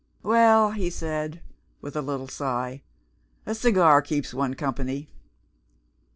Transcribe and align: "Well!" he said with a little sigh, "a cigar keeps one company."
"Well!" 0.23 0.71
he 0.71 0.89
said 0.89 1.41
with 1.79 1.95
a 1.95 2.01
little 2.01 2.27
sigh, 2.27 2.81
"a 3.45 3.53
cigar 3.53 4.01
keeps 4.01 4.33
one 4.33 4.55
company." 4.55 5.11